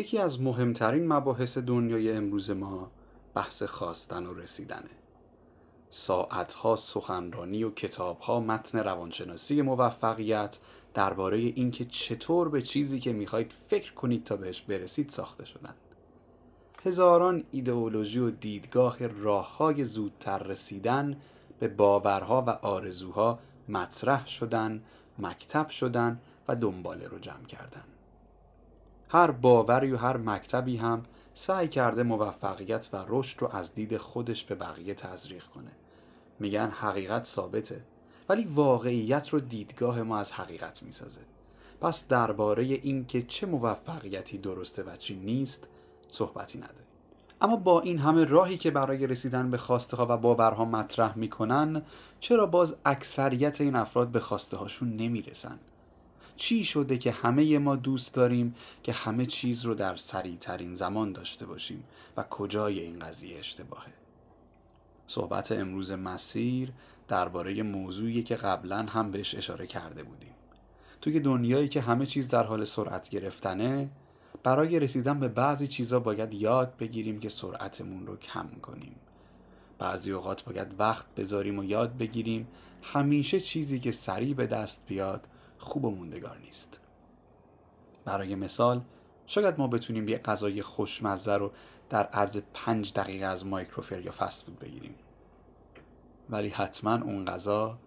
[0.00, 2.90] یکی از مهمترین مباحث دنیای امروز ما
[3.34, 4.90] بحث خواستن و رسیدنه.
[5.90, 10.58] ساعتها سخنرانی و کتابها متن روانشناسی موفقیت
[10.94, 15.74] درباره اینکه چطور به چیزی که می‌خواید فکر کنید تا بهش برسید ساخته شدن.
[16.84, 21.16] هزاران ایدئولوژی و دیدگاه راه های زودتر رسیدن
[21.58, 23.38] به باورها و آرزوها
[23.68, 24.82] مطرح شدن
[25.18, 27.84] مکتب شدن و دنباله رو جمع کردن.
[29.12, 31.02] هر باوری و هر مکتبی هم
[31.34, 35.70] سعی کرده موفقیت و رشد رو از دید خودش به بقیه تزریق کنه.
[36.38, 37.82] میگن حقیقت ثابته
[38.28, 41.20] ولی واقعیت رو دیدگاه ما از حقیقت می‌سازه.
[41.80, 45.68] پس درباره اینکه چه موفقیتی درسته و چی نیست
[46.08, 46.86] صحبتی نداریم.
[47.40, 51.82] اما با این همه راهی که برای رسیدن به خواسته ها و باورها مطرح می‌کنن
[52.20, 55.58] چرا باز اکثریت این افراد به خواسته هاشون نمی‌رسن؟
[56.40, 61.12] چی شده که همه ما دوست داریم که همه چیز رو در سریع ترین زمان
[61.12, 61.84] داشته باشیم
[62.16, 63.92] و کجای این قضیه اشتباهه؟
[65.06, 66.72] صحبت امروز مسیر
[67.08, 70.34] درباره موضوعی که قبلا هم بهش اشاره کرده بودیم.
[71.00, 73.90] توی دنیایی که همه چیز در حال سرعت گرفتنه
[74.42, 78.96] برای رسیدن به بعضی چیزا باید یاد بگیریم که سرعتمون رو کم کنیم.
[79.78, 82.48] بعضی اوقات باید وقت بذاریم و یاد بگیریم
[82.82, 85.26] همیشه چیزی که سریع به دست بیاد
[85.60, 86.80] خوب و موندگار نیست.
[88.04, 88.82] برای مثال
[89.26, 91.52] شاید ما بتونیم یه غذای خوشمزه رو
[91.88, 94.94] در عرض پنج دقیقه از مایکروفر یا فست فود بگیریم.
[96.30, 97.78] ولی حتما اون غذا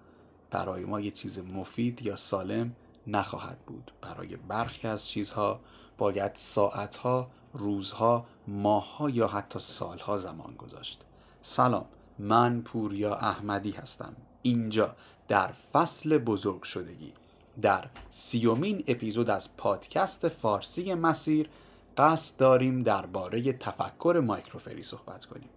[0.52, 2.76] برای ما یه چیز مفید یا سالم
[3.08, 3.92] نخواهد بود.
[4.02, 5.60] برای برخی از چیزها
[5.98, 11.06] باید ساعتها، روزها، ماهها یا حتی سالها زمان گذاشت.
[11.42, 11.86] سلام
[12.20, 14.16] من پوریا احمدی هستم.
[14.42, 14.96] اینجا
[15.28, 17.14] در فصل بزرگ شدگی.
[17.62, 21.50] در سیومین اپیزود از پادکست فارسی مسیر
[21.98, 25.50] قصد داریم درباره تفکر مایکروفری صحبت کنیم.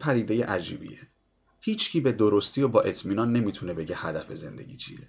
[0.00, 0.98] پدیده عجیبیه.
[1.60, 5.08] هیچکی به درستی و با اطمینان نمی‌تونه بگه هدف زندگی چیه.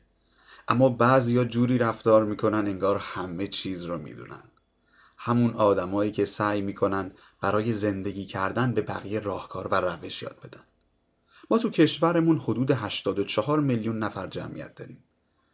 [0.67, 4.43] اما بعضیا جوری رفتار می‌کنن انگار همه چیز رو می‌دونن.
[5.17, 10.63] همون آدمایی که سعی می‌کنن برای زندگی کردن به بقیه راهکار و روش یاد بدن.
[11.51, 15.03] ما تو کشورمون حدود 84 میلیون نفر جمعیت داریم.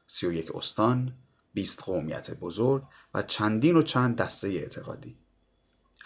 [0.07, 1.13] 31 استان
[1.53, 2.83] 20 قومیت بزرگ
[3.13, 5.17] و چندین و چند دسته اعتقادی.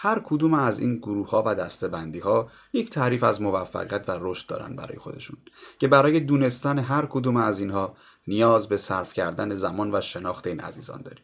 [0.03, 4.49] هر کدوم از این گروه ها و دسته ها یک تعریف از موفقیت و رشد
[4.49, 5.37] دارن برای خودشون
[5.79, 7.95] که برای دونستن هر کدوم از اینها
[8.27, 11.23] نیاز به صرف کردن زمان و شناخت این عزیزان داریم.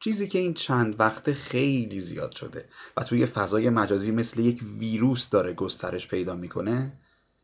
[0.00, 5.30] چیزی که این چند وقت خیلی زیاد شده و توی فضای مجازی مثل یک ویروس
[5.30, 6.98] داره گسترش پیدا می‌کنه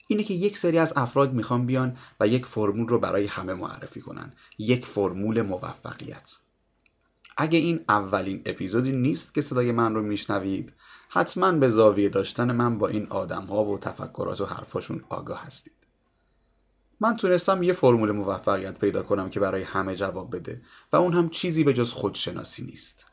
[0.08, 4.00] اینه که یک سری از افراد می‌خوان بیان و یک فرمول رو برای همه معرفی
[4.00, 6.36] کنن یک فرمول موفقیت.
[7.36, 10.72] اگه این اولین اپیزودی نیست که صدای من رو میشنوید
[11.08, 15.72] حتما به زاویه داشتن من با این آدم ها و تفکرات و حرفاشون آگاه هستید.
[17.00, 21.28] من تونستم یه فرمول موفقیت پیدا کنم که برای همه جواب بده و اون هم
[21.28, 23.06] چیزی به جز خودشناسی نیست.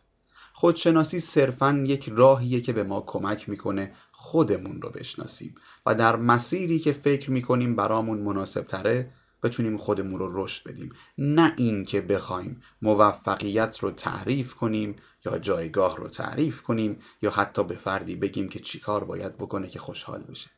[0.53, 5.55] خودشناسی صرفا یک راهیه که به ما کمک می‌کنه خودمون رو بشناسیم
[5.85, 9.11] و در مسیری که فکر می‌کنیم برامون مناسب تره
[9.43, 10.93] بتونیم خودمون رو رشد بدیم.
[11.17, 14.95] نه این که بخوایم موفقیت رو تعریف کنیم
[15.25, 19.79] یا جایگاه رو تعریف کنیم یا حتی به فردی بگیم که چیکار باید بکنه که
[19.79, 20.49] خوشحال بشه.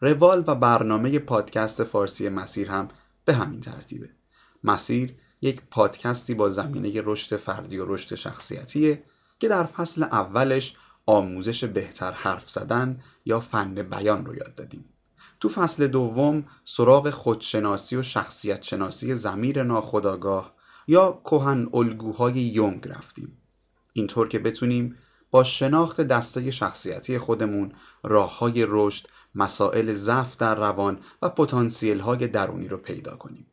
[0.00, 2.88] روال و برنامه پادکست فارسی مسیر هم
[3.24, 4.10] به همین ترتیبه.
[4.64, 9.02] مسیر یک پادکستی با زمینه رشد فردی و رشد شخصیتیه
[9.38, 14.84] که در فصل اولش آموزش بهتر حرف زدن یا فن بیان رو یاد دادیم.
[15.40, 20.54] تو فصل دوم سراغ خودشناسی و شخصیت شناسی زمیر ناخداگاه
[20.86, 23.38] یا کهن الگوهای یونگ رفتیم.
[23.92, 24.96] اینطور که بتونیم
[25.30, 27.72] با شناخت دسته شخصیتی خودمون
[28.02, 33.46] راه های رشد مسائل ضعف در روان و پتانسیل های درونی رو پیدا کنیم.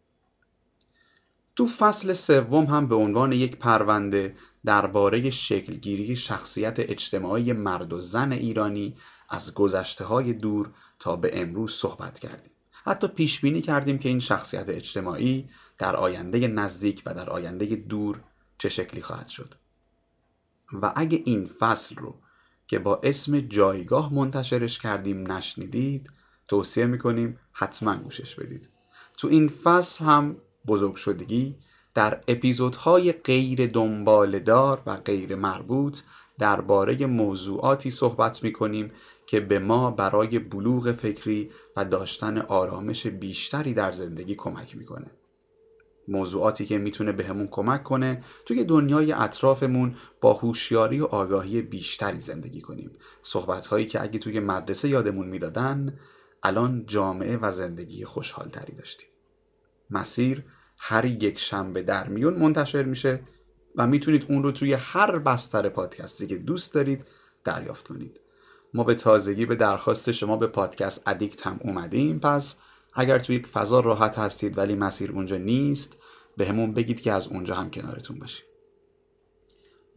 [1.56, 4.36] تو فصل سوم هم به عنوان یک پرونده
[4.66, 8.96] درباره شکلگیری شخصیت اجتماعی مرد و زن ایرانی
[9.30, 12.52] از گذشته های دور تا به امروز صحبت کردیم.
[12.84, 18.22] حتی پیش بینی کردیم که این شخصیت اجتماعی در آینده نزدیک و در آینده دور
[18.58, 19.54] چه شکلی خواهد شد.
[20.74, 22.16] و اگه این فصل رو
[22.68, 26.10] که با اسم جایگاه منتشرش کردیم نشنیدید
[26.48, 28.70] توصیه می‌کنیم حتما گوشش بدید.
[29.18, 31.56] تو این فصل هم بزرگ شدگی
[31.94, 36.00] در اپیزودهای غیر دنبالدار و غیر مربوط
[36.40, 38.92] درباره موضوعاتی صحبت می‌کنیم
[39.28, 45.12] که به ما برای بلوغ فکری و داشتن آرامش بیشتری در زندگی کمک می‌کنه.
[46.08, 52.62] موضوعاتی که می‌تونه بهمون کمک کنه توی دنیای اطرافمون با هوشیاری و آگاهی بیشتری زندگی
[52.62, 52.92] کنیم.
[53.24, 56.00] صحبت هایی که اگه توی مدرسه یادمون می‌دادن
[56.44, 59.10] الان جامعه و زندگی خوشحال تری داشتیم.
[59.90, 60.44] مسیر
[60.78, 63.20] هر یک شنبه در میون منتشر میشه
[63.76, 67.06] و می‌تونید اون رو توی هر بستر پادکستی که دوست دارید
[67.44, 68.20] دریافت کنید.
[68.74, 72.20] ما به تازگی به درخواست شما به پادکست ادیکت هم اومدیم.
[72.20, 72.60] پس
[72.94, 75.98] اگر توی یک فضا راحت هستید ولی مسیر اونجا نیست
[76.38, 78.46] به همون بگید که از اونجا هم کنارتون باشیم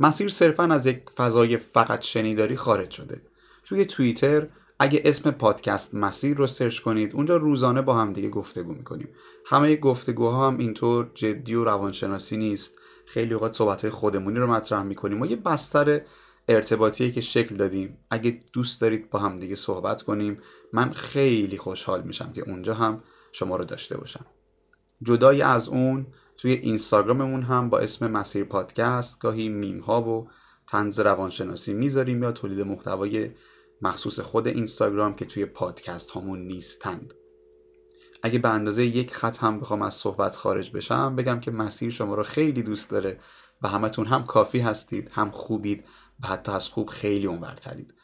[0.00, 3.22] مسیر صرفا از یک فضای فقط شنیداری خارج شده.
[3.64, 8.72] توی توییتر اگه اسم پادکست مسیر رو سرچ کنید اونجا روزانه با هم دیگه گفتگو
[8.72, 9.08] می‌کنیم.
[9.46, 12.78] همه گفتگوها هم اینطور جدی و روانشناسی نیست.
[13.06, 16.00] خیلی اوقات صحبت خودمونی رو مطرح می‌کنیم ما یه بستر
[16.50, 17.98] ارتباطی که شکل دادیم.
[18.10, 20.40] اگه دوست دارید با هم دیگه صحبت کنیم
[20.72, 23.02] من خیلی خوشحال میشم که اونجا هم
[23.32, 24.26] شما رو داشته باشم.
[25.02, 26.06] جدای از اون
[26.36, 30.28] توی اینستاگراممون هم با اسم مسیر پادکست گاهی میم ها و
[30.66, 33.30] تنز روانشناسی می‌ذاریم یا تولید محتوای
[33.82, 37.14] مخصوص خود اینستاگرام که توی پادکست هامون نیستند.
[38.22, 42.14] اگه به اندازه یک خط هم بخوام از صحبت خارج بشم بگم که مسیر شما
[42.14, 43.20] رو خیلی دوست داره
[43.62, 45.84] و همتون هم کافی هستید هم خوبید
[46.22, 47.94] و حتی از خوب خیلی اونورترید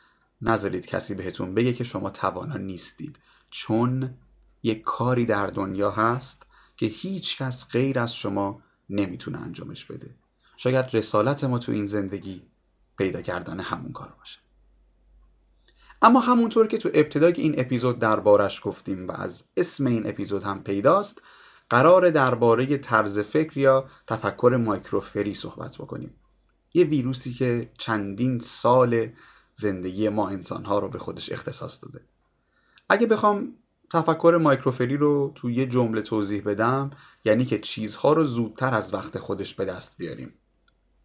[0.42, 3.18] نذارید کسی بهتون بگه که شما توانا نیستید.
[3.50, 4.14] چون
[4.62, 6.46] یک کاری در دنیا هست
[6.76, 10.14] که هیچ کس غیر از شما نمی‌تونه انجامش بده.
[10.56, 12.42] شاید رسالت ما تو این زندگی
[12.98, 14.38] پیدا کردن همون کار باشه.
[16.02, 20.62] اما همونطور که تو ابتدای این اپیزود دربارش گفتیم و از اسم این اپیزود هم
[20.62, 21.22] پیداست
[21.70, 26.14] قرار درباره طرز فکر یا تفکر مایکروفری صحبت بکنیم.
[26.76, 29.08] یه ویروسی که چندین سال
[29.55, 32.05] زندگی ما انسانها رو به خودش اختصاص داده.
[32.88, 33.55] اگه بخوام
[33.93, 36.90] تفکر مایکروفری رو تو یه جمله توضیح بدم
[37.25, 40.34] یعنی که چیزها رو زودتر از وقت خودش به دست بیاریم.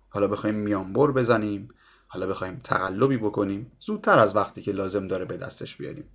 [0.09, 1.69] حالا بخوایم میانبر بزنیم
[2.07, 6.05] حالا بخوایم تقلبی بکنیم زودتر از وقتی که لازم داره به دستش بیاریم.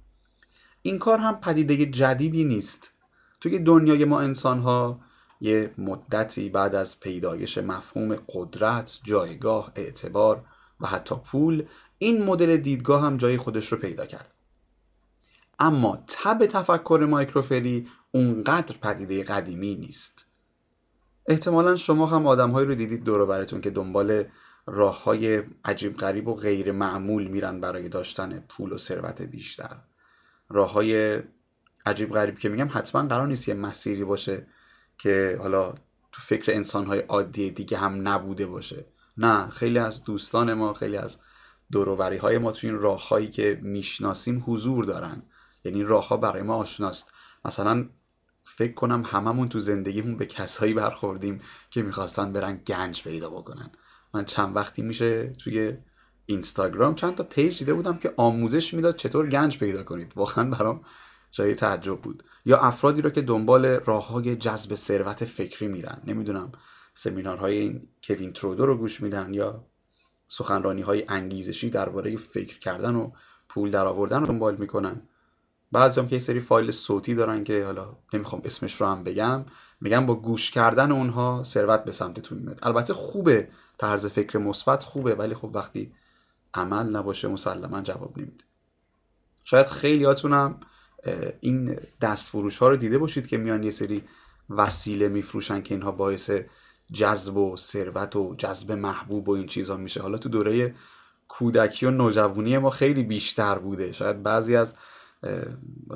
[0.82, 2.92] این کار هم پدیده جدیدی نیست.
[3.40, 5.00] توی دنیای ما انسان ها
[5.40, 10.44] یه مدتی بعد از پیدایش مفهوم قدرت، جایگاه، اعتبار
[10.80, 11.64] و حتی پول
[11.98, 14.32] این مدل دیدگاه هم جای خودش رو پیدا کرد.
[15.58, 20.26] اما تب تفکر مایکروفری اونقدر پدیده قدیمی نیست.
[21.26, 24.24] احتمالا شما هم آدمهایی رو دیدید دور براتون که دنبال
[24.66, 29.76] راه های عجیب غریب و غیر معمول میرن برای داشتن پول و ثروت بیشتر.
[30.48, 31.22] راه های
[31.86, 34.46] عجیب غریب که میگم حتما قرار نیست یه مسیری باشه
[34.98, 35.74] که حالا
[36.12, 38.86] تو فکر انسان های عادی دیگه هم نبوده باشه.
[39.16, 41.20] نه خیلی از دوستان ما خیلی از
[41.72, 45.22] دوروبری های ما تو این راه هایی که می‌شناسیم حضور دارن.
[45.64, 47.12] یعنی راه ها برای ما آشناست.
[47.44, 47.88] مثلا
[48.44, 51.40] فکر کنم هممون تو زندگیمون به کسایی برخوردیم
[51.70, 53.70] که می‌خواستن برن گنج پیدا بکنن.
[54.14, 55.76] من چند وقتی میشه توی
[56.26, 60.12] اینستاگرام چند تا پیج دیده بودم که آموزش می‌داد چطور گنج پیدا کنید.
[60.16, 60.84] واقعا برام
[61.30, 62.24] جای تعجب بود.
[62.46, 66.02] یا افرادی رو که دنبال راه های جذب ثروت فکری میرن.
[66.04, 66.52] نمی‌دونم
[66.94, 69.64] سمینارهای این کوین ترودو رو گوش میدن یا
[70.28, 73.10] سخنرانی های انگیزشی درباره فکر کردن و
[73.48, 75.02] پول درآوردن رو دنبال می‌کنن.
[75.72, 79.44] بعضی هم که یه سری فایل صوتی دارن که حالا نمی‌خوام اسمش رو هم بگم
[79.80, 82.58] میگم با گوش کردن اونها ثروت به سمتتون میاد.
[82.62, 83.48] البته خوبه
[83.78, 85.92] طرز فکر مثبت خوبه ولی خب وقتی
[86.54, 88.44] عمل نباشه مسلما جواب نمیده.
[89.44, 90.60] شاید خیلیاتونم
[91.40, 94.02] این دست فروش ها رو دیده باشید که میان یه سری
[94.50, 96.30] وسیله میفروشن که اینها باعث
[96.92, 100.02] جذب و ثروت و جذب محبوب و این چیزا میشه.
[100.02, 100.74] حالا تو دوره
[101.28, 103.92] کودکی و نوجوانی ما خیلی بیشتر بوده.
[103.92, 104.74] شاید بعضی از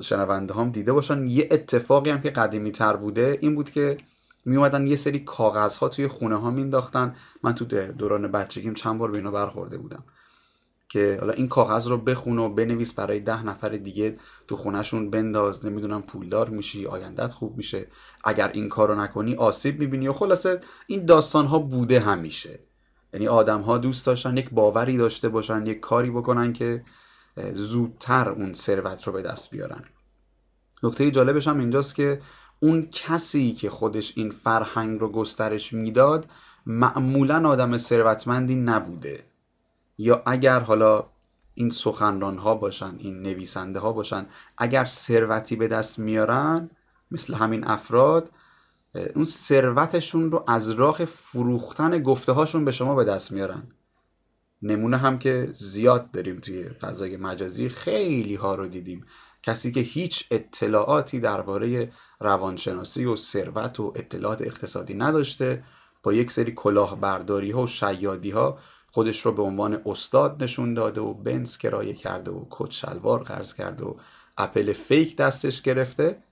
[0.01, 1.27] شنونده هم دیده باشن.
[1.27, 3.97] یه اتفاقی هم که قدیمی تر بوده این بود که
[4.45, 8.99] می اومدن یه سری کاغذ ها توی خونه ها مینداختن من تو دوران بچگیم چند
[8.99, 10.05] بار به اینا برخورده بودم.
[10.93, 14.17] که حالا این کاغذ رو بخون و بنویس برای ده نفر دیگه
[14.49, 15.67] تو خونهشون بنداز.
[15.67, 17.87] نمی‌دونم پولدار میشی آیندت خوب میشه.
[18.25, 22.61] اگر این کارو نکنی آسیب می‌بینی و خلاصه این داستان ها بوده همیشه.
[23.13, 26.85] یعنی آدم ها دوست داشتن یک باوری داشته باشن یک کاری بکنن که
[27.55, 29.85] زودتر اون ثروت رو به دست بیارن.
[30.83, 32.21] نکته جالبش هم اینجاست که
[32.61, 36.27] اون کسی که خودش این فرهنگ رو گسترش می‌داد
[36.67, 39.30] معمولا آدم ثروتمندی نبوده.
[40.01, 41.07] یا اگر حالا
[41.55, 44.27] این سخنران ها باشن این نویسنده ها باشن
[44.59, 46.71] اگر ثروتی به دست میارن
[47.11, 48.31] مثل همین افراد
[49.15, 53.63] اون ثروتشون رو از راه فروختن گفته هاشون به شما به دست میارن.
[54.63, 59.07] نمونه هم که زیاد داریم توی فضای مجازی خیلی ها رو دیدیم.
[59.43, 65.65] کسی که هیچ اطلاعاتی درباره روانشناسی و ثروت و اطلاعات اقتصادی نداشته
[66.03, 68.59] با یک سری کلاهبرداری ها و شیادی ها
[68.91, 73.55] خودش رو به عنوان استاد نشون داده و بنز کرایه کرده و کت شلوار قرض
[73.55, 73.95] کرده و
[74.39, 76.23] Apple fake دستش گرفته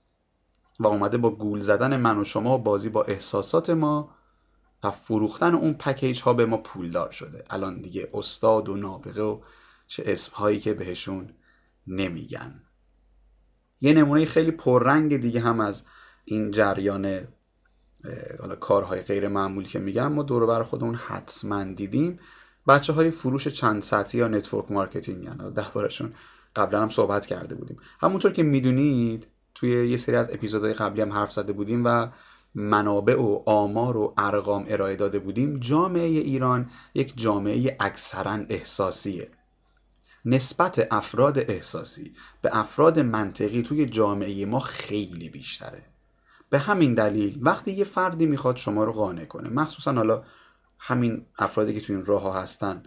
[0.79, 4.15] و اومده با گول زدن من و شما و بازی با احساسات ما
[4.83, 7.43] و فروختن اون پکیج ها به ما پولدار شده.
[7.49, 9.41] الان دیگه استاد و نابغه و
[9.87, 11.33] چه اسم هایی که بهشون
[11.87, 12.63] نمیگن.
[13.81, 15.85] یه نمونه خیلی پررنگ دیگه هم از
[16.25, 17.27] این جریان
[18.39, 22.19] حالا کارهای غیر معمولی که میگم ما دور بر خودمون حتما دیدیم.
[22.67, 26.13] بچه های فروش چند سطحی یا network marketing یعنی دربارشون
[26.55, 27.77] قبلا هم صحبت کرده بودیم.
[28.01, 32.07] همونطور که می‌دونید توی یه سری از اپیزودهای قبلی هم حرف زده بودیم و
[32.55, 35.59] منابع و آمار و ارقام ارائه داده بودیم.
[35.59, 39.31] جامعه ایران یک جامعه اکثرا احساسیه.
[40.25, 45.83] نسبت افراد احساسی به افراد منطقی توی جامعه ما خیلی بیشتره.
[46.49, 50.23] به همین دلیل وقتی یه فردی می‌خواد شما رو قانع کنه مخصوصا حالا
[50.79, 52.83] همین افرادی که توی این راه ها هستن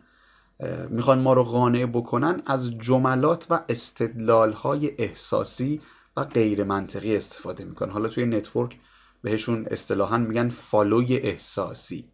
[0.88, 5.80] می‌خوان ما رو قانع بکنن از جملات و استدلال های احساسی
[6.16, 7.90] و غیر منطقی استفاده می‌کنن.
[7.90, 8.78] حالا توی network
[9.22, 12.12] بهشون اصطلاحا میگن follow ی احساسی.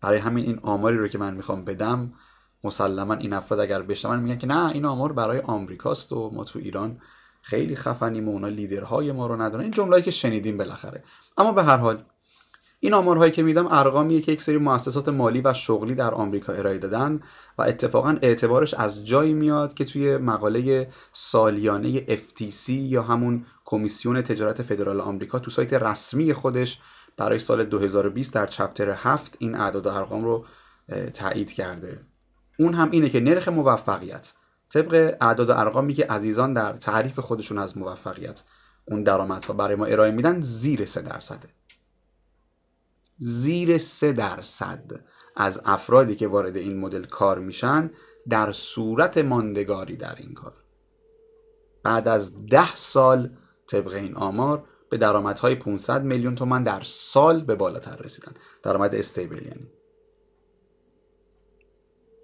[0.00, 2.12] برای همین این آماری رو که من می‌خوام بدم
[2.64, 6.58] مسلما این افراد اگر بشنون میگن که نه این آمار برای آمریکاست و ما تو
[6.58, 7.00] ایران
[7.42, 9.62] خیلی خفنیم و اونا لیدرهای ما رو ندارن.
[9.62, 11.04] این جمله‌ای که شنیدیم بالاخره.
[11.38, 12.04] اما به هر حال
[12.82, 16.78] این آمارهایی که میدم ارقامیه که یک سری مؤسسات مالی و شغلی در آمریکا ارائه
[16.78, 17.20] دادن
[17.58, 24.62] و اتفاقا اعتبارش از جایی میاد که توی مقاله سالیانه FTC یا همون کمیسیون تجارت
[24.62, 26.80] فدرال آمریکا تو سایت رسمی خودش
[27.16, 30.44] برای سال 2020 در چپتر 7 این اعداد و ارقام رو
[31.14, 32.00] تایید کرده.
[32.58, 34.32] اون هم اینه که نرخ موفقیت
[34.72, 38.42] طبق اعداد و ارقامی که عزیزان در تعریف خودشون از موفقیت
[38.84, 41.59] اون درآمدها برای ما ارائه میدن زیر 3 درصده.
[43.20, 45.00] زیر 3 درصد
[45.36, 47.90] از افرادی که وارد این مدل کار میشن
[48.28, 50.52] در صورت ماندگاری در این کار.
[51.82, 53.30] بعد از ده سال
[53.66, 58.32] طبق این آمار به درآمدهای 500 میلیون تومان در سال به بالاتر رسیدن.
[58.62, 59.70] درآمد استیبل یعنی.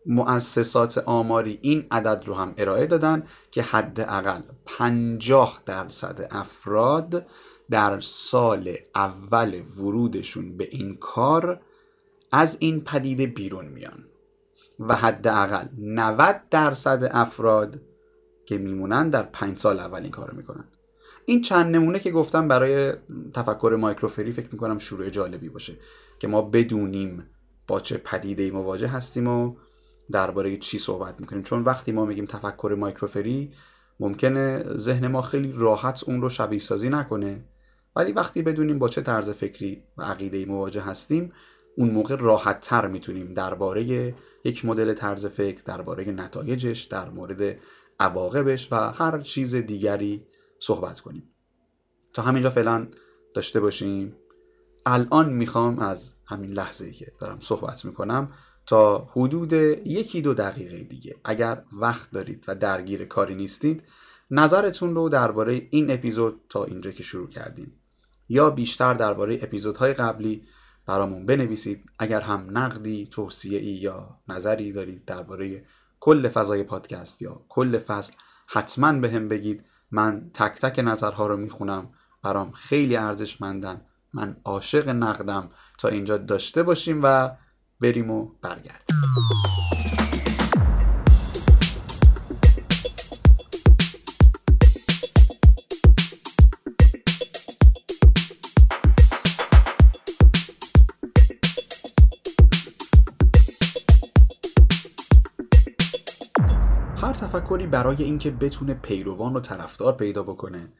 [0.06, 7.26] مؤسسات آماری این عدد رو هم ارائه دادن که حداقل 50 درصد افراد
[7.70, 11.60] در سال اول ورودشون به این کار
[12.32, 14.04] از این پدیده بیرون میان
[14.80, 17.80] و حداقل 90 درصد افراد
[18.46, 20.64] که میمونن در 5 سال اول این کار می‌کنن.
[21.26, 22.92] این چند نمونه که گفتم برای
[23.34, 25.76] تفکر مایکروفری فکر می‌کنم شروع جالبی باشه
[26.18, 27.30] که ما بدونیم
[27.68, 29.56] با چه پدیده مواجه هستیم و
[30.10, 31.42] درباره چی صحبت می‌کنیم.
[31.42, 33.52] چون وقتی ما میگیم تفکر مایکروفری
[34.00, 37.44] ممکنه ذهن ما خیلی راحت اون رو شبیه سازی نکنه.
[37.96, 41.32] ولی وقتی بدونیم با چه طرز فکری و عقیده مواجه هستیم
[41.76, 47.58] اون موقع راحت تر می‌تونیم درباره یک مدل طرز فکر درباره نتایجش در مورد
[48.00, 50.26] عواقبش و هر چیز دیگری
[50.60, 51.30] صحبت کنیم.
[52.12, 52.88] تا همینجا فعلا
[53.34, 54.16] داشته باشیم.
[54.86, 58.32] الان می‌خوام از همین لحظه که دارم صحبت می‌کنم
[58.66, 61.16] تا حدود یکی دو دقیقه دیگه.
[61.24, 63.82] اگر وقت دارید و درگیر کاری نیستید
[64.30, 67.72] نظرتون رو درباره این اپیزود تا اینجا که شروع کردیم.
[68.28, 70.42] یا بیشتر درباره اپیزودهای قبلی
[70.86, 71.84] برامون بنویسید.
[71.98, 75.64] اگر هم نقدی توصیه ای یا نظری دارید درباره
[76.00, 78.12] کل فضای پادکست یا کل فصل
[78.46, 79.64] حتما به هم بگید.
[79.90, 81.90] من تک تک نظرها رو می‌خونم.
[82.22, 83.80] برام خیلی ارزشمندن.
[84.12, 85.50] من عاشق نقدم.
[85.78, 87.30] تا اینجا داشته باشیم و
[87.80, 89.55] بریم و برگردیم.
[107.16, 110.72] تفکری برای اینکه بتونه پیروان و طرفدار پیدا بکنه.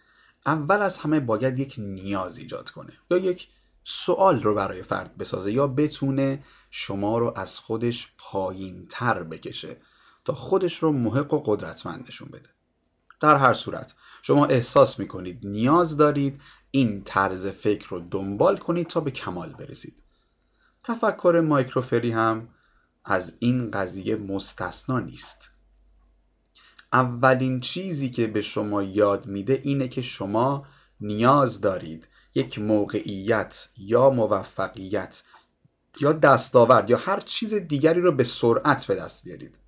[0.46, 3.48] اول از همه باید یک نیاز ایجاد کنه یا یک
[3.84, 9.76] سوال رو برای فرد بسازه یا بتونه شما رو از خودش پایین تر بکشه
[10.24, 12.48] تا خودش رو محق و قدرتمند نشون بده.
[13.20, 16.40] در هر صورت شما احساس می‌کنید نیاز دارید
[16.70, 20.02] این طرز فکر رو دنبال کنید تا به کمال برسید.
[20.84, 22.48] تفکر مایکروفری هم
[23.04, 25.55] از این قضیه مستثنا نیست.
[26.96, 30.66] اولین چیزی که به شما یاد میده اینه که شما
[31.00, 35.22] نیاز دارید یک موقعیت یا موفقیت
[36.00, 39.58] یا دستاورد یا هر چیز دیگری رو به سرعت به دست بیارید.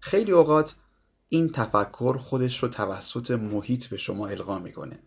[0.00, 0.74] خیلی اوقات
[1.28, 4.98] این تفکر خودش رو توسط محیط به شما القا می‌کنه.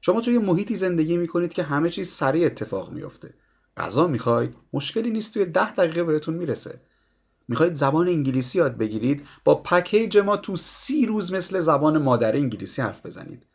[0.00, 3.34] شما توی محیطی زندگی می‌کنید که همه چیز سریع اتفاق میفته
[3.76, 6.80] غذا می‌خواید مشکلی نیست توی ده دقیقه بهتون می‌رسه.
[7.48, 12.82] می‌خواید زبان انگلیسی یاد بگیرید با پکیج ما تو سی روز مثل زبان مادر انگلیسی
[12.82, 13.46] حرف بزنید.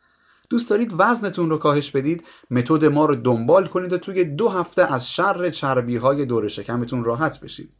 [0.50, 4.92] دوست دارید وزنتون رو کاهش بدید متد ما رو دنبال کنید و توی دو هفته
[4.92, 7.72] از شر چربی های دور شکمتون راحت بشید.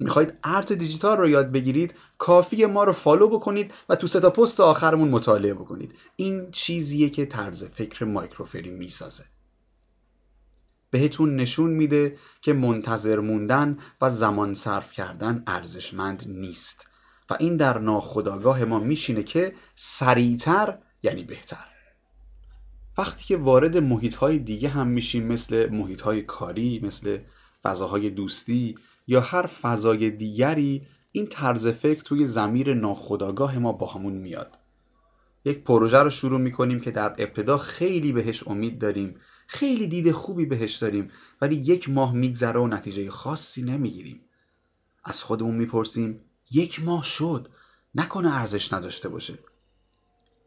[0.00, 4.30] می‌خواید ارز دیجیتال رو یاد بگیرید کافیه ما رو follow بکنید و تو سه تا
[4.30, 5.94] پست آخرمون مطالعه بکنید.
[6.16, 9.24] این چیزیه که طرز فکر مایکروفری می‌سازه.
[10.90, 16.86] بهتون نشون میده که منتظر موندن و زمان صرف کردن ارزشمند نیست.
[17.30, 21.66] و این در ناخودآگاه ما میشینه که سریعتر یعنی بهتر.
[22.98, 27.18] وقتی که وارد محیط های دیگه هم میشیم مثل محیط های کاری مثل
[27.62, 28.74] فضاهای دوستی
[29.06, 34.58] یا هر فضای دیگری این طرز فکر توی زمیر ناخودآگاه ما با همون میاد.
[35.44, 39.16] یک پروژه رو شروع می‌کنیم که در ابتدا خیلی بهش امید داریم
[39.52, 44.20] خیلی دید خوبی بهش داریم ولی یک ماه میگذره و نتیجه خاصی نمی‌گیریم.
[45.04, 47.48] از خودمون می‌پرسیم یک ماه شد
[47.94, 49.38] نکنه ارزش نداشته باشه.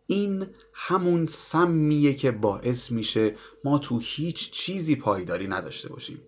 [0.07, 6.21] این همون سمیه که باعث میشه ما تو هیچ چیزی پایداری نداشته باشیم.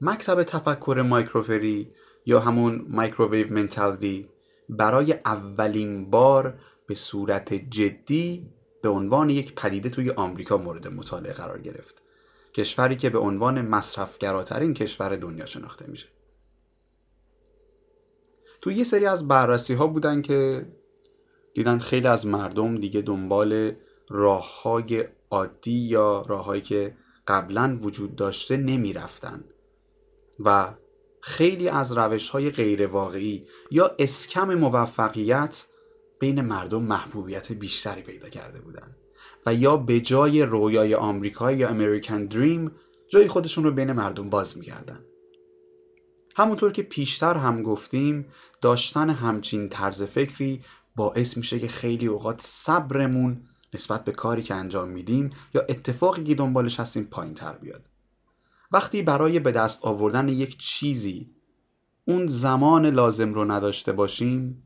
[0.00, 1.92] مکتب تفکر مایکروفری
[2.26, 4.28] یا همون مایکروویو منتالیتی
[4.68, 11.60] برای اولین بار به صورت جدی به عنوان یک پدیده توی آمریکا مورد مطالعه قرار
[11.60, 12.02] گرفت.
[12.54, 16.08] کشوری که به عنوان مصرفگراترین کشور دنیا شناخته میشه.
[18.60, 20.66] تو یه سری از بررسی ها بودن که
[21.54, 23.72] دیدن خیلی از مردم دیگه دنبال
[24.08, 29.44] راه های عادی یا راههایی که قبلا وجود داشته نمی‌رفتن.
[30.40, 30.74] و
[31.20, 35.66] خیلی از روش های غیر واقعی یا اسکم موفقیت
[36.20, 38.96] بین مردم محبوبیت بیشتری پیدا کرده بودن
[39.46, 42.70] و یا به جای رویای آمریکایی یا امریکن دریم
[43.08, 45.00] جای خودشون رو بین مردم باز می‌کردن.
[46.36, 48.26] همونطور که پیشتر هم گفتیم
[48.60, 50.62] داشتن همچین طرز فکری
[50.96, 56.34] باعث میشه که خیلی اوقات صبرمون نسبت به کاری که انجام میدیم یا اتفاقی که
[56.34, 57.88] دنبالش هستیم پایین تر بیاد.
[58.72, 61.30] وقتی برای به دست آوردن یک چیزی
[62.04, 64.65] اون زمان لازم رو نداشته باشیم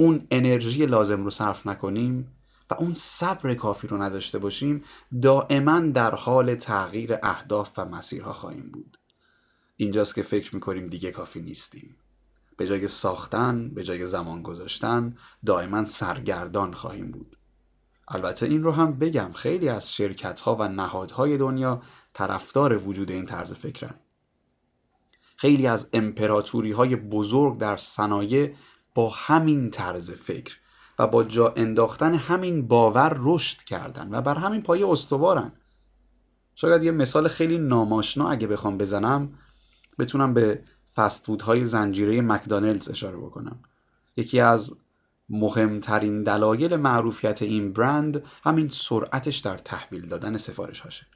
[0.00, 2.36] اون انرژی لازم رو صرف نکنیم
[2.70, 4.84] و اون صبر کافی رو نداشته باشیم
[5.22, 8.96] دائما در حال تغییر اهداف و مسیرها خواهیم بود.
[9.76, 11.96] اینجاست که فکر می‌کنیم دیگه کافی نیستیم.
[12.56, 17.36] به جای ساختن به جای زمان گذاشتن دائما سرگردان خواهیم بود.
[18.08, 21.82] البته این رو هم بگم خیلی از شرکت ها و نهادهای دنیا
[22.12, 23.94] طرفدار وجود این طرز فکرن.
[25.36, 28.54] خیلی از امپراتوری های بزرگ در صنایع
[28.94, 30.56] با همین طرز فکر
[30.98, 35.52] و با جا انداختن همین باور رشد کردن و بر همین پایه استوارن.
[36.54, 39.38] شاید یه مثال خیلی ناماشنا اگه بخوام بزنم
[39.98, 40.62] بتونم به
[40.96, 43.58] فست های زنجیره مکدانلز اشاره بکنم.
[44.16, 44.80] یکی از
[45.28, 51.06] مهمترین دلایل معروفیت این برند همین سرعتش در تحویل دادن سفارش هاشه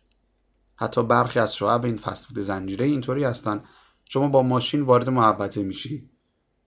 [0.77, 3.65] حتی برخی از شعب این فست فود زنجیره اینطوری هستن.
[4.05, 6.11] شما با ماشین وارد محبته میشی.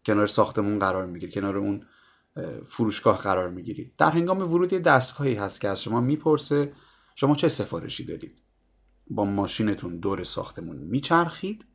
[0.07, 1.85] کنار ساختمون قرار می‌گیری کنار اون
[2.67, 3.91] فروشگاه قرار می‌گیری.
[3.97, 6.73] در هنگام ورود یه دستگاهی هست که از شما می‌پرسه
[7.15, 8.41] شما چه سفارشی دارید
[9.09, 11.65] با ماشینتون دور ساختمون میچرخید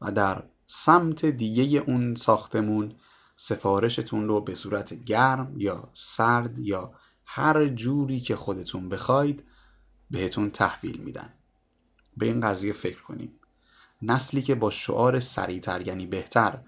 [0.00, 2.94] و در سمت دیگه اون ساختمون
[3.36, 6.92] سفارشتون رو به صورت گرم یا سرد یا
[7.24, 9.44] هر جوری که خودتون بخواید
[10.10, 11.34] بهتون تحویل میدن.
[12.16, 13.40] به این قضیه فکر کنیم.
[14.02, 16.62] نسلی که با شعار سریعتر یعنی بهتر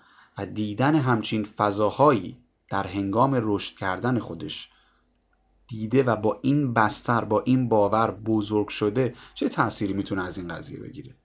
[0.47, 4.71] دیدن همچین فضاهایی در هنگام رشد کردن خودش
[5.67, 10.49] دیده و با این بستر با این باور بزرگ شده چه تأثیری می‌تونه از این
[10.49, 11.17] قضیه بگیره؟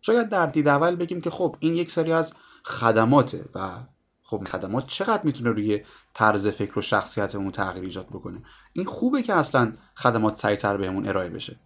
[0.00, 3.78] شاید در دید اول بگیم که خب این یک سری از خدماته و
[4.22, 5.80] خب خدمات چقدر می‌تونه روی
[6.14, 11.28] طرز فکر و شخصیتمون تغییر ایجاد بکنه؟ این خوبه که اصلا خدمات سریعتر بهمون ارائه
[11.28, 11.60] بشه.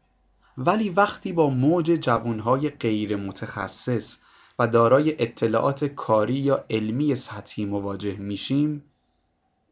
[0.59, 4.19] ولی وقتی با موج جوانهای غیر متخصص
[4.59, 8.85] و دارای اطلاعات کاری یا علمی سطحی مواجه میشیم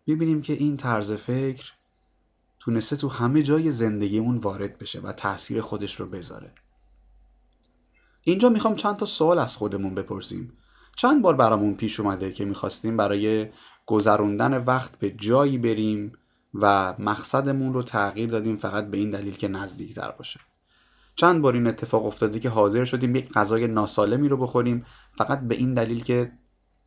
[0.06, 1.72] ببینیم که این طرز فکر
[2.60, 6.52] تونسته تو همه جای زندگیمون وارد بشه و تاثیر خودش رو بذاره.
[8.22, 10.52] اینجا می‌خوام چند تا سوال از خودمون بپرسیم.
[10.96, 13.48] چند بار برامون پیش اومده که می‌خواستیم برای
[13.86, 16.12] گذروندن وقت به جایی بریم
[16.54, 20.40] و مقصدمون رو تغییر دادیم فقط به این دلیل که نزدیکتر باشه.
[21.14, 24.86] چند بار این اتفاق افتاده که حاضر شدیم یک غذای ناسالمی رو بخوریم.
[25.18, 26.32] فقط به این دلیل که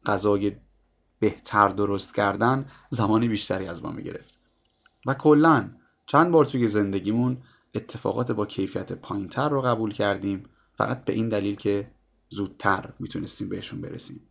[0.06, 0.52] غذای
[1.20, 4.40] بهتر درست کردن زمانی بیشتری از ما می‌گرفت.
[5.06, 5.70] و کلا
[6.06, 7.38] چند بار توی زندگیمون
[7.76, 10.44] اتفاقات با کیفیت پایینتر رو قبول کردیم.
[10.74, 11.92] فقط به این دلیل که
[12.30, 14.22] زودتر می‌تونستیم بهشون برسیم.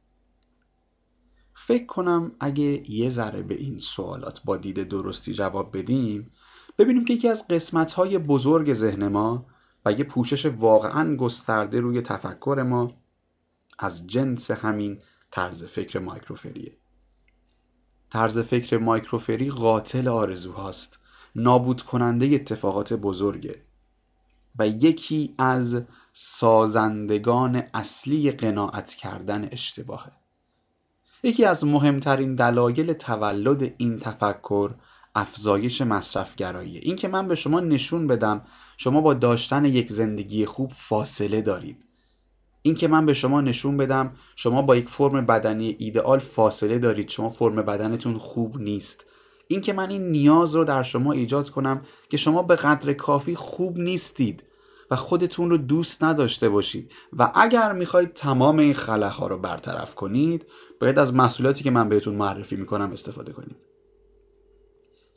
[1.54, 6.30] فکر کنم اگه یه ذره به این سوالات با دید درستی جواب بدیم
[6.78, 9.46] ببینیم که یکی از قسمت های بزرگ ذهن ما
[9.86, 12.92] و یه پوشش واقعا گسترده روی تفکر ما
[13.78, 14.98] از جنس همین
[15.30, 16.76] طرز فکر مایکروفریه.
[18.10, 21.00] طرز فکر مایکروفری قاتل آرزوهاست
[21.36, 23.62] نابود کننده اتفاقات بزرگه
[24.58, 30.12] و یکی از سازندگان اصلی قناعت کردن اشتباهه.
[31.22, 34.74] یکی از مهمترین دلایل تولد این تفکر
[35.14, 36.80] افزایش مصرفگراییه.
[36.82, 38.46] این که من به شما نشون بدم
[38.76, 41.84] شما با داشتن یک زندگی خوب فاصله دارید.
[42.62, 47.08] این که من به شما نشون بدم شما با یک فرم بدنی ایدئال فاصله دارید
[47.08, 49.04] شما فرم بدنتون خوب نیست.
[49.48, 53.34] این که من این نیاز رو در شما ایجاد کنم که شما به قدر کافی
[53.34, 54.44] خوب نیستید
[54.90, 56.92] و خودتون رو دوست نداشته باشید.
[57.18, 60.46] و اگر می‌خواید تمام این خلاها رو برطرف کنید
[60.80, 63.65] باید از محصولاتی که من بهتون معرفی می‌کنم استفاده کنید.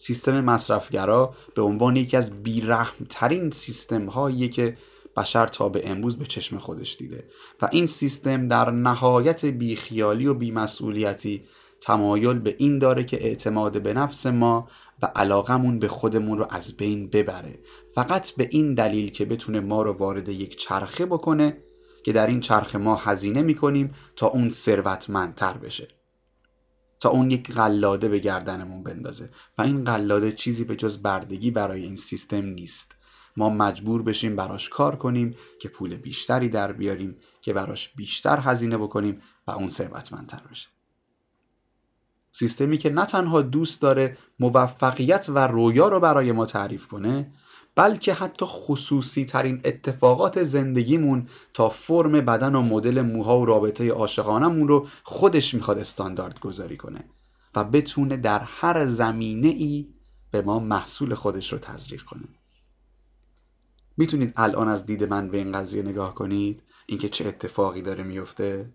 [0.01, 4.77] سیستم مصرفگرا به عنوان یکی از بیرحمترین سیستم هایی که
[5.17, 7.23] بشر تا به امروز به چشم خودش دیده.
[7.61, 11.43] و این سیستم در نهایت بیخیالی و بیمسئولیتی
[11.81, 14.67] تمایل به این داره که اعتماد به نفس ما
[15.01, 17.59] و علاقمون به خودمون رو از بین ببره.
[17.95, 21.57] فقط به این دلیل که بتونه ما رو وارد یک چرخه بکنه
[22.03, 25.98] که در این چرخه ما هزینه می‌کنیم تا اون ثروتمندتر بشه.
[26.99, 29.29] تا اون یک قلاده به گردنمون بندازه.
[29.57, 32.95] و این قلاده چیزی به جز بردگی برای این سیستم نیست.
[33.37, 38.77] ما مجبور بشیم براش کار کنیم که پول بیشتری در بیاریم که براش بیشتر هزینه
[38.77, 40.69] بکنیم و اون ثروتمندتر بشه.
[42.31, 47.31] سیستمی که نه تنها دوست داره موفقیت و رویا رو برای ما تعریف کنه
[47.79, 54.67] بلکه حتی خصوصی ترین اتفاقات زندگیمون تا فرم بدن و مدل موها و رابطه عاشقانمون
[54.67, 57.03] رو خودش می‌خواد استاندارد گذاری کنه
[57.55, 59.87] و بتونه در هر زمینه ای
[60.31, 62.27] به ما محصول خودش رو تزریق کنه.
[63.97, 68.73] می‌تونید الان از دید من به این قضیه نگاه کنید؟ اینکه چه اتفاقی داره میفته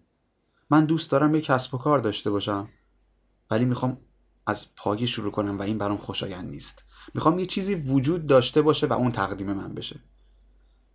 [0.70, 2.68] من دوست دارم یه کسب و کار داشته باشم
[3.50, 3.98] ولی می‌خوام
[4.46, 6.84] از پایه شروع کنم و این برام خوشایند نیست.
[7.14, 10.00] می‌خوام یه چیزی وجود داشته باشه و اون تقدیم من بشه.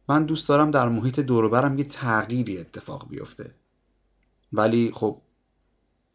[0.10, 3.56] من دوست دارم در محیط دوروبرم یه تغییری اتفاق بیفته.
[4.54, 5.22] ولی خب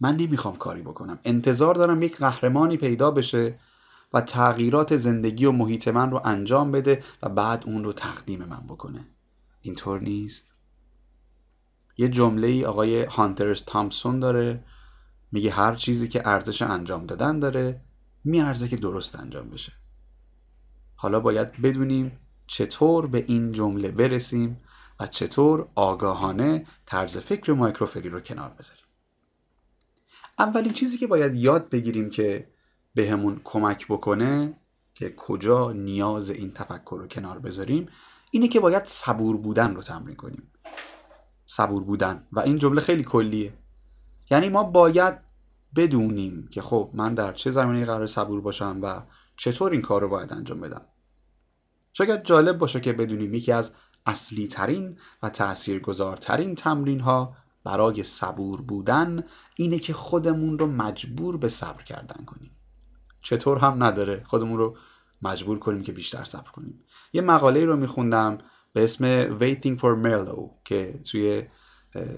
[0.00, 1.18] من نمی‌خوام کاری بکنم.
[1.24, 3.58] انتظار دارم یک قهرمانی پیدا بشه
[4.12, 8.66] و تغییرات زندگی و محیط من رو انجام بده و بعد اون رو تقدیم من
[8.68, 9.06] بکنه.
[9.60, 10.54] اینطور نیست؟
[11.98, 14.64] یه جمله ای آقای هانترز تامسون داره
[15.34, 17.80] میگه هر چیزی که ارزش انجام دادن داره
[18.24, 19.72] میارزه که درست انجام بشه.
[20.96, 24.60] حالا باید بدونیم چطور به این جمله برسیم
[25.00, 28.84] و چطور آگاهانه طرز فکر مایکروفری رو کنار بذاریم.
[30.38, 32.48] اولین چیزی که باید یاد بگیریم که
[32.94, 34.58] بهمون کمک بکنه
[34.94, 37.88] که کجا نیاز این تفکر رو کنار بذاریم
[38.30, 40.50] اینه که باید صبور بودن رو تمرین کنیم.
[41.46, 42.26] صبور بودن.
[42.32, 43.52] و این جمله خیلی کلیه.
[44.30, 45.23] یعنی ما باید
[45.76, 49.02] بدونیم که خب من در چه زمینه قرار صبور باشم و
[49.36, 50.82] چطور این کار رو باید انجام بدم.
[51.92, 53.74] شاید جالب باشه که بدونیم یکی از
[54.06, 59.24] اصلی ترین و تاثیرگذارترین تمرین ها برای صبور بودن
[59.56, 62.50] اینه که خودمون رو مجبور به صبر کردن کنیم.
[63.22, 64.76] چطور هم نداره خودمون رو
[65.22, 66.84] مجبور کنیم که بیشتر صبر کنیم.
[67.12, 68.38] یه مقاله رو میخوندم
[68.72, 71.42] به اسم Waiting for Merlot که توی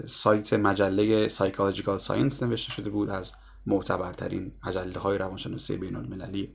[0.05, 3.33] سایت مجله Psychological Science نوشته شده بود از
[3.67, 6.53] معتبرترین مجله های روانشناسی بین المللی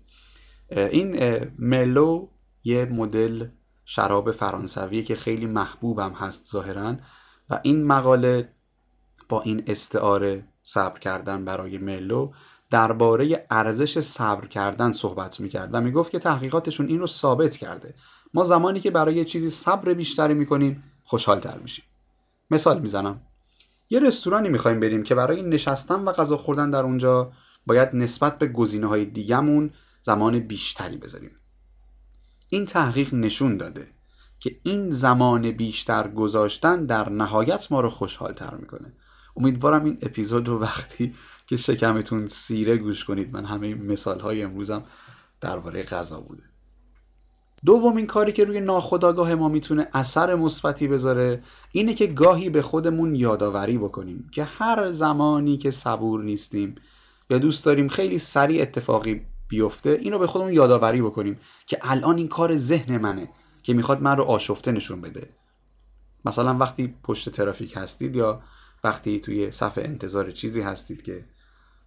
[0.68, 2.28] این مرلو
[2.64, 3.46] یه مدل
[3.84, 6.96] شراب فرانسوی که خیلی محبوبم هست ظاهرا
[7.50, 8.52] و این مقاله
[9.28, 12.32] با این استعاره صبر کردن برای مرلو
[12.70, 17.94] درباره ارزش صبر کردن صحبت می‌کرد و می‌گفت که تحقیقاتشون این رو ثابت کرده.
[18.34, 21.84] ما زمانی که برای چیزی صبر بیشتری می‌کنیم خوشحالتر میشیم.
[22.50, 23.20] مثال می‌زنم.
[23.92, 27.32] یه رستورانی می‌خوایم بریم که برای نشستن و غذا خوردن در اونجا
[27.66, 29.70] باید نسبت به گزینه های دیگمون
[30.02, 31.30] زمان بیشتری بذاریم.
[32.48, 33.88] این تحقیق نشون داده
[34.40, 38.92] که این زمان بیشتر گذاشتن در نهایت ما رو خوشحالتر می‌کنه.
[39.36, 41.14] امیدوارم این اپیزود رو وقتی
[41.46, 44.84] که شکمتون سیره گوش کنید من همه مثال های امروزم
[45.40, 46.51] درباره غذا بوده.
[47.64, 53.14] دومین کاری که روی ناخودآگاه ما می‌تونه اثر مثبتی بذاره اینه که گاهی به خودمون
[53.14, 56.74] یادآوری بکنیم که هر زمانی که صبور نیستیم
[57.30, 62.28] یا دوست داریم خیلی سریع اتفاقی بیفته اینو به خودمون یادآوری بکنیم که الان این
[62.28, 63.28] کار ذهن منه
[63.62, 65.28] که می‌خواد من رو آشفته نشون بده.
[66.24, 68.42] مثلا وقتی پشت ترافیک هستید یا
[68.84, 71.24] وقتی توی صف انتظار چیزی هستید که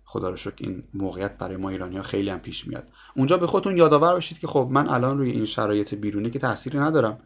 [0.05, 2.87] خدا رو شکر این موقعیت برای ما ایرانی ها خیلی هم پیش میاد.
[3.15, 6.79] اونجا به خودتون یادآور باشید که خب من الان روی این شرایط بیرونی که تاثیری
[6.79, 7.19] ندارم.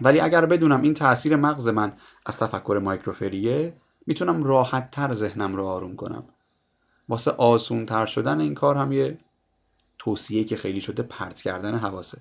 [0.00, 1.92] ولی اگر بدونم این تاثیر مغز من
[2.26, 6.24] از تفکر مایکروفریه می‌تونم راحت تر ذهنم رو آروم کنم.
[7.08, 9.18] واسه آسون تر شدن این کار هم یه
[9.98, 12.20] توصیه که خیلی شده پرت کردن حواسه.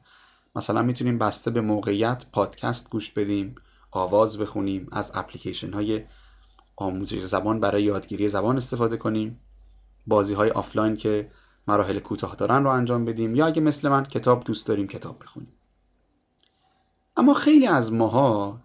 [0.56, 3.56] مثلا می‌تونیم بسته به موقعیت پادکست گوش بدیم
[3.92, 6.04] آواز بخونیم از اپلیکیشن های
[6.76, 9.40] آموزش زبان برای یادگیری زبان استفاده کنیم.
[10.08, 11.32] بازی های آفلاین که
[11.68, 13.36] مراحل کوتاه دارن رو انجام بدیم.
[13.36, 15.54] یا اگه مثل من کتاب دوست داریم کتاب بخونیم.
[17.18, 18.62] اما خیلی از ماها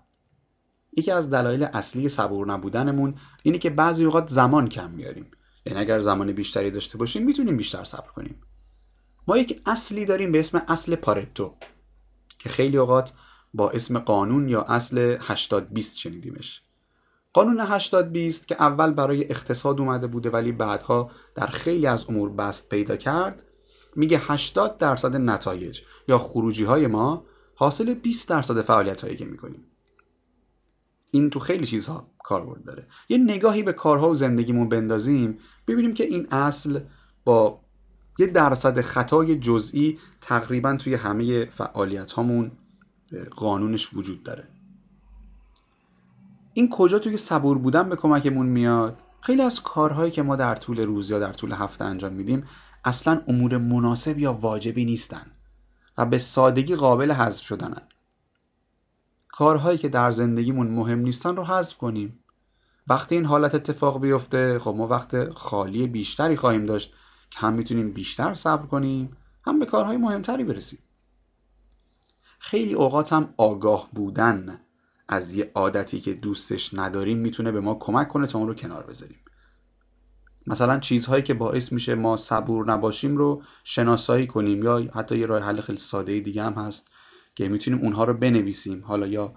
[0.96, 5.31] یکی از دلایل اصلی صبور نبودنمون اینه که بعضی اوقات زمان کم میاریم
[5.66, 8.42] یعنی اگر زمان بیشتری داشته باشیم می‌تونیم بیشتر صبر کنیم.
[9.29, 11.55] ما یک اصلی داریم به اسم اصل پارتو
[12.38, 13.12] که خیلی اوقات
[13.55, 16.62] با اسم قانون یا اصل 80 20 شنیدیمش.
[17.32, 22.30] قانون 80 20 که اول برای اقتصاد اومده بوده ولی بعدها در خیلی از امور
[22.30, 23.42] بست پیدا کرد
[23.96, 29.64] میگه 80 درصد نتایج یا خروجی های ما حاصل 20 درصد فعالیت هایی که می‌کنیم.
[31.10, 32.86] این تو خیلی چیزها کاربرد داره.
[33.08, 35.38] یه نگاهی به کارها و زندگیمون بندازیم
[35.68, 36.80] ببینیم که این اصل
[37.24, 37.60] با
[38.18, 42.52] یه درصد خطای جزئی تقریبا توی همه فعالیت هامون
[43.30, 44.48] قانونش وجود داره.
[46.52, 50.80] این کجا توی صبور بودن به کمکمون میاد؟ خیلی از کارهایی که ما در طول
[50.80, 52.46] روز یا در طول هفته انجام میدیم
[52.84, 55.26] اصلا امور مناسب یا واجبی نیستن
[55.98, 57.82] و به سادگی قابل حذف شدنن.
[59.28, 62.24] کارهایی که در زندگیمون مهم نیستن رو حذف کنیم.
[62.88, 66.94] وقتی این حالت اتفاق بیفته خب ما وقت خالی بیشتری خواهیم داشت
[67.30, 70.78] که هم می‌تونیم بیشتر صبر کنیم هم به کارهای مهمتری برسیم.
[72.38, 74.60] خیلی اوقات هم آگاه بودن
[75.12, 78.83] از یه عادتی که دوستش نداریم می‌تونه به ما کمک کنه تا اون رو کنار
[78.83, 79.18] بذاریم.
[80.46, 85.42] مثلا چیزهایی که باعث میشه ما صبور نباشیم رو شناسایی کنیم یا حتی یه راه
[85.42, 86.90] حل خیلی ساده دیگه هم هست
[87.35, 88.85] که می‌تونیم اونها رو بنویسیم.
[88.85, 89.35] حالا یا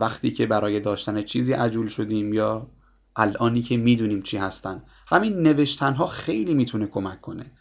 [0.00, 2.70] وقتی که برای داشتن چیزی عجول شدیم یا
[3.16, 4.82] الانی که می‌دونیم چی هستن.
[5.06, 7.52] همین نوشتن ها خیلی می‌تونه کمک کنه.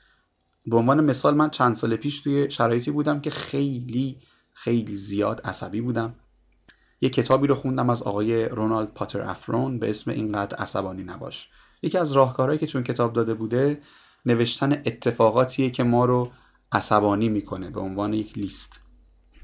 [0.65, 4.21] به عنوان مثال من چند سال پیش توی شرایطی بودم که خیلی
[4.53, 6.15] خیلی زیاد عصبی بودم.
[7.03, 11.49] یه کتابی رو خوندم از آقای رونالد پاتر افرون به اسم اینقدر عصبانی نباش.
[11.81, 13.81] یکی از راهکارهایی که چون کتاب داده بوده
[14.25, 16.31] نوشتن اتفاقاتیه که ما رو
[16.71, 18.83] عصبانی می‌کنه به عنوان یک لیست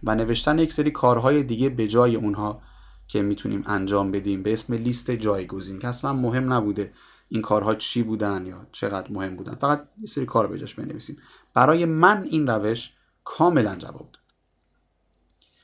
[0.03, 2.61] و نوشتن یک سری کارهای دیگه به جای اونها
[3.07, 6.93] که می‌تونیم انجام بدیم به اسم لیست جایگزین که اصلا مهم نبوده
[7.29, 9.55] این کارها چی بودن یا چقدر مهم بودن.
[9.55, 11.17] فقط یه سری کار به جاش بنویسیم.
[11.53, 12.93] برای من این روش
[13.23, 14.18] کاملا جواب داد.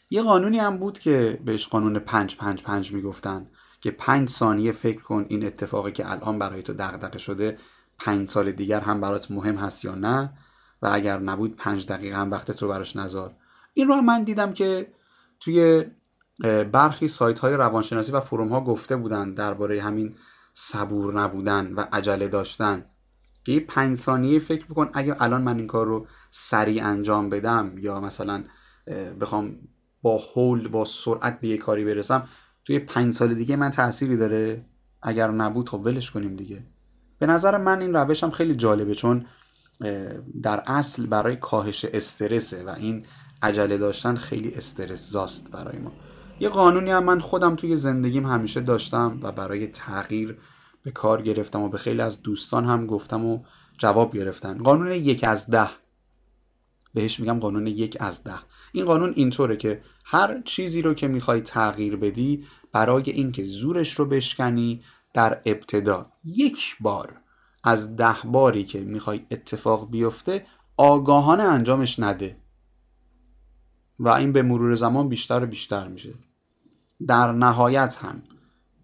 [0.09, 3.47] یه قانونی هم بود که بهش قانون 5 5 5 می‌گفتن
[3.81, 7.57] که 5 ثانیه فکر کن این اتفاقی که الان برای تو دغدغه شده
[7.99, 10.33] 5 سال دیگر هم برات مهم هست یا نه؟
[10.81, 13.35] و اگر نبود 5 دقیقه هم وقتت رو براش نذار.
[13.73, 14.93] این رو هم من دیدم که
[15.39, 15.85] توی
[16.71, 20.15] برخی سایت های روانشناسی و فروم ها گفته بودن درباره همین
[20.53, 22.85] صبور نبودن و عجله داشتن.
[23.45, 27.99] که پنج ثانیه فکر بکن اگر الان من این کار رو سریع انجام بدم یا
[27.99, 28.43] مثلا
[29.21, 29.57] بخوام
[30.05, 32.27] با حول با سرعت به یه کاری برسم
[32.65, 34.65] توی پنج سال دیگه من تأثیری داره.
[35.01, 36.63] اگر نبود خب ولش کنیم دیگه.
[37.19, 39.25] به نظر من این روش هم خیلی جالبه چون
[40.41, 43.05] در اصل برای کاهش استرسه و این
[43.41, 45.91] عجله داشتن خیلی استرس زاست برای ما.
[46.39, 50.37] یه قانونی هم من خودم توی زندگیم همیشه داشتم و برای تغییر
[50.83, 53.43] به کار گرفتم و به خیلی از دوستان هم گفتم و
[53.77, 54.57] جواب گرفتن.
[54.57, 55.69] قانون یک از ده.
[56.93, 58.39] بهش میگم قانون یک از ده.
[58.75, 64.05] این قانون اینطوره که هر چیزی رو که می‌خوای تغییر بدی برای اینکه زورش رو
[64.05, 64.83] بشکنی
[65.13, 66.11] در ابتدا.
[66.23, 67.21] یک بار
[67.63, 70.45] از ده باری که می‌خوای اتفاق بیفته
[70.77, 72.37] آگاهانه انجامش نده.
[73.99, 76.13] و این به مرور زمان بیشتر و بیشتر میشه.
[77.07, 78.23] در نهایت هم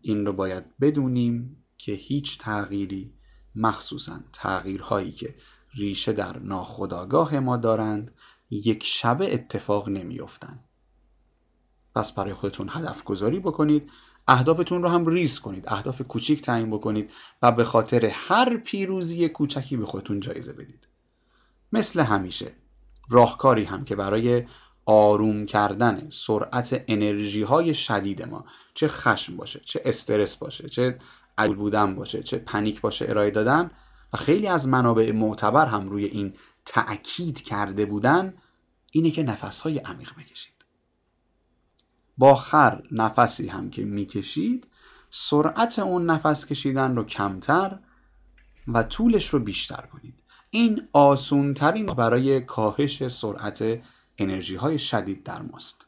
[0.01, 3.13] این رو باید بدونیم که هیچ تغییری
[3.55, 5.35] مخصوصا تغییرهایی که
[5.75, 8.11] ریشه در ناخودآگاه ما دارند
[8.51, 10.63] یک شبه اتفاق نمیافتند
[11.95, 13.91] پس برای خودتون هدف گذاری بکنید
[14.27, 17.11] اهدافتون رو هم ریز کنید اهداف کوچیک تعیین بکنید
[17.41, 20.87] و به خاطر هر پیروزی کوچکی به خودتون جایزه بدید.
[21.71, 22.51] مثل همیشه
[23.09, 24.45] راهکاری هم که برای
[24.85, 30.97] آروم کردن سرعت انرژی های شدید ما چه خشم باشه چه استرس باشه چه
[31.37, 33.71] عجول بودن باشه چه پنیک باشه ارائه دادن
[34.13, 36.33] و خیلی از منابع معتبر هم روی این
[36.65, 38.33] تأکید کرده بودن
[38.91, 40.65] اینه که نفس های عمیق بکشید.
[42.17, 44.67] با هر نفسی هم که می‌کشید
[45.09, 47.79] سرعت اون نفس کشیدن رو کمتر
[48.67, 50.23] و طولش رو بیشتر کنید.
[50.49, 53.81] این آسون ترین برای کاهش سرعت
[54.17, 55.85] انرژی های شدید در ماست.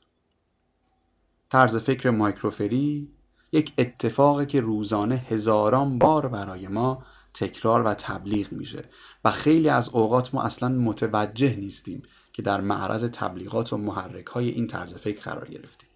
[1.49, 3.11] طرز فکر مایکروفری
[3.51, 8.83] یک اتفاقی که روزانه هزاران بار برای ما تکرار و تبلیغ میشه
[9.25, 14.49] و خیلی از اوقات ما اصلا متوجه نیستیم که در معرض تبلیغات و محرک های
[14.49, 15.89] این طرز فکر قرار گرفتیم.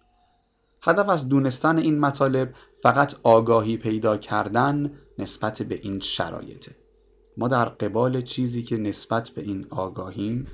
[0.82, 6.76] هدف از دونستن این مطالب فقط آگاهی پیدا کردن نسبت به این شرایطه.
[7.36, 10.46] ما در قبال چیزی که نسبت به این آگاهیم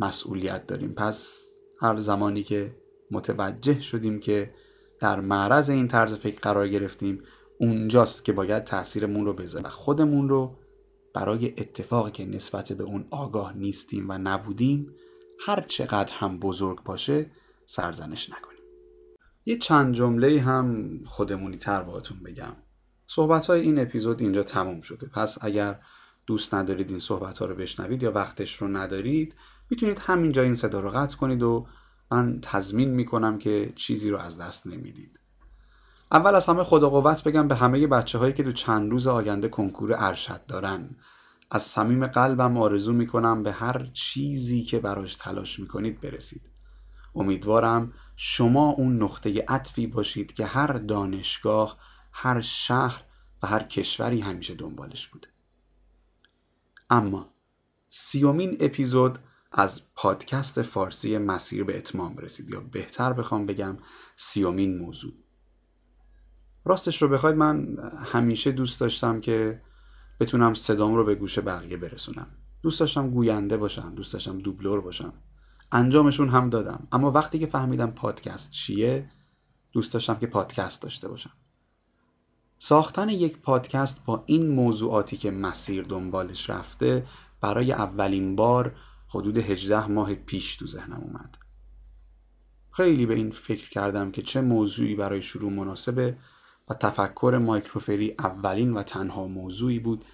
[0.00, 0.92] مسئولیت داریم.
[0.94, 2.76] پس هر زمانی که
[3.10, 4.54] متوجه شدیم که
[5.00, 7.22] در معرض این طرز فکر قرار گرفتیم
[7.62, 10.58] اونجاست که باید تاثیرمون رو بذاریم و خودمون رو
[11.14, 14.94] برای اتفاقی که نسبت به اون آگاه نیستیم و نبودیم
[15.40, 17.30] هر چقدر هم بزرگ باشه
[17.66, 18.62] سرزنش نکنیم.
[19.44, 22.56] یه چند جمله هم خودمونی تر باهاتون بگم.
[23.06, 25.06] صحبت های این اپیزود اینجا تموم شده.
[25.06, 25.80] پس اگر
[26.26, 29.34] دوست ندارید این صحبت ها رو بشنوید یا وقتش رو ندارید
[29.70, 31.66] می‌تونید همینجا این صدا رو قطع کنید و
[32.10, 35.21] من تضمین می‌کنم که چیزی رو از دست نمی‌دید.
[36.12, 39.48] اول از همه خدا قوت بگم به همه بچه هایی که دو چند روز آینده
[39.48, 40.96] کنکور ارشد دارن.
[41.50, 46.42] از صمیم قلبم آرزو می‌کنم به هر چیزی که براش تلاش می‌کنید برسید.
[47.14, 51.78] امیدوارم شما اون نقطه عطفی باشید که هر دانشگاه
[52.12, 53.04] هر شهر
[53.42, 55.28] و هر کشوری همیشه دنبالش بوده.
[56.90, 57.34] اما
[57.88, 59.18] سیومین اپیزود
[59.52, 63.76] از پادکست فارسی مسیر به اتمام رسید یا بهتر بخوام بگم
[64.16, 65.21] سیومین موضوع.
[66.64, 69.62] راستش رو بخواید من همیشه دوست داشتم که
[70.20, 72.26] بتونم صدام رو به گوش بقیه برسونم.
[72.62, 75.12] دوست داشتم گوینده باشم دوست داشتم دوبلور باشم.
[75.72, 76.88] انجامشون هم دادم.
[76.92, 79.10] اما وقتی که فهمیدم پادکست چیه
[79.72, 81.32] دوست داشتم که پادکست داشته باشم.
[82.58, 87.06] ساختن یک پادکست با این موضوعاتی که مسیر دنبالش رفته
[87.40, 88.76] برای اولین بار
[89.08, 91.38] حدود 18 ماه پیش تو ذهنم اومد.
[92.70, 96.16] خیلی به این فکر کردم که چه موضوعی برای شروع مناسبه.
[96.68, 100.04] و تفکر مایکروفری اولین و تنها موضوعی بود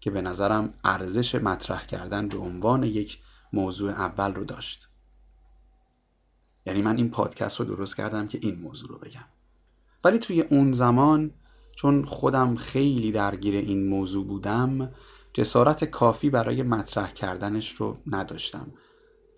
[0.00, 3.18] که به نظرم ارزش مطرح کردن به عنوان یک
[3.52, 4.88] موضوع اول رو داشت.
[6.66, 9.24] یعنی من این پادکست رو درست کردم که این موضوع رو بگم.
[10.04, 11.30] ولی توی اون زمان
[11.76, 14.90] چون خودم خیلی درگیر این موضوع بودم
[15.32, 18.72] جسارت کافی برای مطرح کردنش رو نداشتم.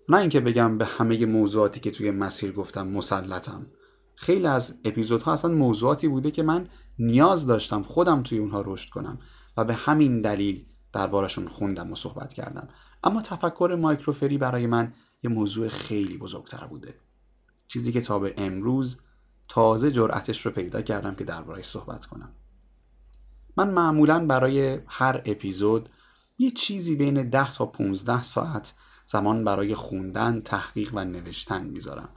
[0.09, 3.65] نه اینکه بگم به همه موضوعاتی که توی مسیر گفتم مسلطم.
[4.21, 6.67] خیلی از اپیزودها اصلا موضوعاتی بوده که من
[6.99, 9.19] نیاز داشتم خودم توی اونها رشد کنم
[9.57, 12.67] و به همین دلیل دربارشون خوندم و صحبت کردم.
[13.03, 16.95] اما تفکر مایکروفری برای من یه موضوع خیلی بزرگتر بوده.
[17.67, 19.01] چیزی که تا به امروز
[19.47, 22.29] تازه جرأتش رو پیدا کردم که دربارهش صحبت کنم.
[23.57, 25.89] من معمولا برای هر اپیزود
[26.37, 28.73] یه چیزی بین 10 تا 15 ساعت
[29.07, 32.09] زمان برای خوندن، تحقیق و نوشتن می‌ذارم.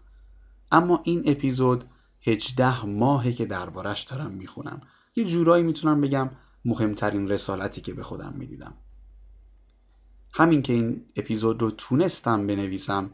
[0.73, 1.85] اما این اپیزود
[2.27, 4.81] 18 ماهه که دربارش دارم می‌خونم.
[5.17, 6.31] یه جورایی می‌تونم بگم
[6.65, 8.75] مهمترین رسالتی که به خودم می‌دیدم.
[10.33, 13.11] همین که این اپیزود رو تونستم بنویسم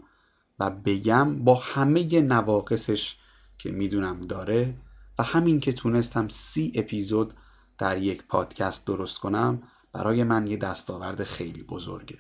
[0.59, 3.16] و بگم با همه نواقصش
[3.59, 4.75] که می‌دونم داره
[5.18, 7.35] و همین که تونستم سی اپیزود
[7.79, 12.18] در یک پادکست درست کنم برای من یه دستاورد خیلی بزرگه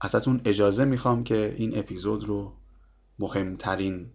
[0.00, 2.56] ازتون اجازه می‌خوام که این اپیزود رو
[3.18, 4.10] مهمترین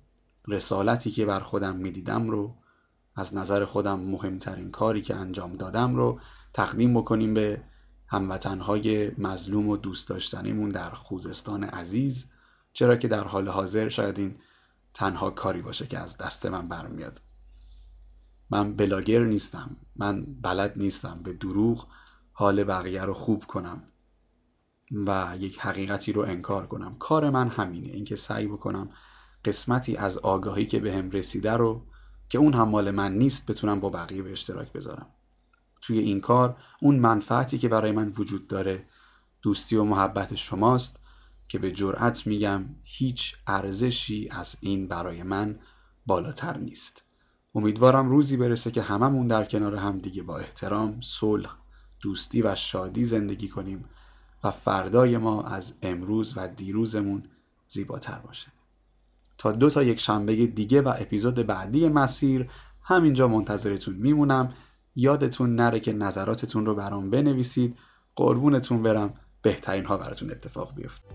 [0.48, 2.56] رسالتی که بر خودم می‌دیدم رو
[3.16, 6.20] از نظر خودم مهمترین کاری که انجام دادم رو
[6.54, 7.64] تقدیم بکنیم به
[8.08, 12.30] هموطنهای مظلوم و دوست داشتنیمون در خوزستان عزیز.
[12.74, 14.36] چرا که در حال حاضر شاید این
[14.94, 17.22] تنها کاری باشه که از دست من برمیاد.
[18.50, 21.88] من بلاگر نیستم من بلد نیستم به دروغ
[22.34, 23.84] حال بقیه رو خوب کنم
[25.08, 26.96] و یک حقیقتی رو انکار کنم.
[27.00, 28.90] کار من همینه اینکه سعی بکنم
[29.46, 31.86] قسمتی از آگاهی که بهم به رسیده رو
[32.30, 35.08] که اون هم مال من نیست بتونم با بقیه به اشتراک بذارم.
[35.82, 38.86] توی این کار اون منفعتی که برای من وجود داره
[39.42, 41.04] دوستی و محبت شماست
[41.48, 45.60] که به جرأت میگم هیچ ارزشی از این برای من
[46.06, 47.04] بالاتر نیست.
[47.56, 51.50] امیدوارم روزی برسه که هممون در کنار هم دیگه با احترام، صلح،
[52.02, 53.86] دوستی و شادی زندگی کنیم
[54.44, 57.24] و فردای ما از امروز و دیروزمون
[57.68, 58.52] زیباتر باشه.
[59.42, 62.50] تا دو تا یک شنبه دیگه و اپیزود بعدی مسیر.
[62.82, 64.54] همینجا منتظرتون میمونم.
[64.96, 67.78] یادتون نره که نظراتتون رو برام بنویسید.
[68.16, 69.14] قربونتون برم.
[69.42, 71.08] بهترین ها براتون اتفاق بیفته.